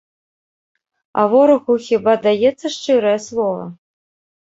[1.19, 3.73] А ворагу хіба даецца шчырае слова?